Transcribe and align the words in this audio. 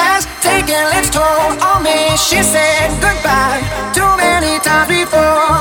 Has 0.00 0.24
taken 0.40 0.84
its 0.98 1.10
toll 1.12 1.52
on 1.70 1.78
me. 1.84 1.98
She 2.16 2.40
said 2.42 2.88
goodbye 3.04 3.60
too 3.96 4.10
many 4.16 4.58
times 4.66 4.88
before, 4.88 5.60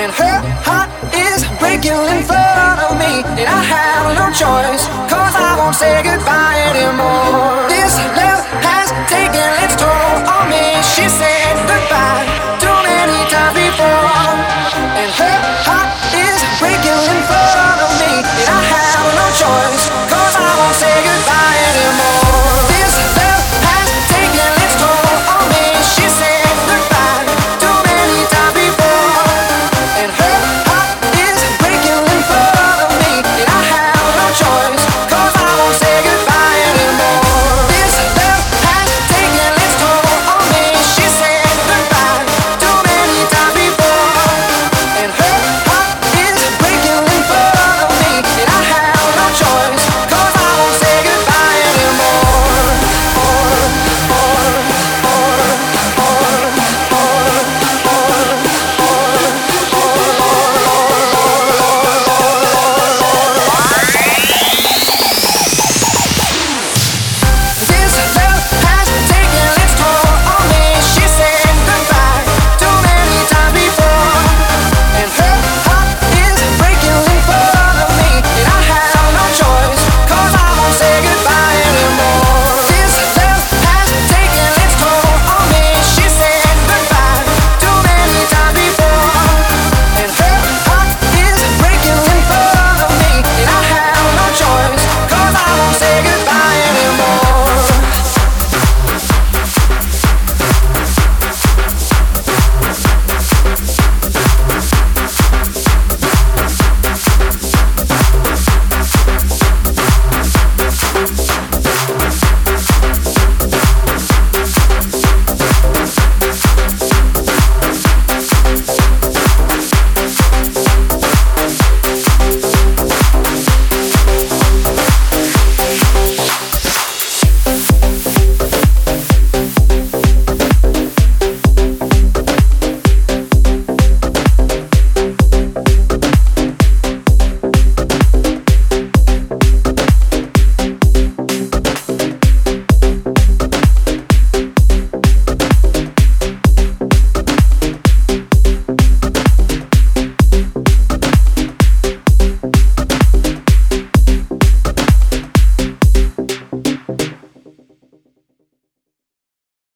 and 0.00 0.10
her 0.20 0.38
heart 0.66 0.88
is 1.10 1.40
breaking 1.60 1.98
in 2.14 2.20
front 2.30 2.78
of 2.86 2.92
me, 3.02 3.12
and 3.40 3.48
I 3.60 3.62
have 3.74 4.06
no 4.20 4.26
choice, 4.42 4.82
cause 5.10 5.34
I 5.34 5.50
won't 5.58 5.74
say 5.74 5.94
goodbye 6.02 6.58
anymore. 6.70 7.66
This 7.74 7.85